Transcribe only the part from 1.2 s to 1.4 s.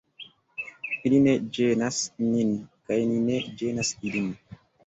ne